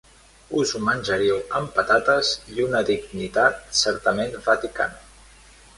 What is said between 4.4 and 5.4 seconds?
vaticana.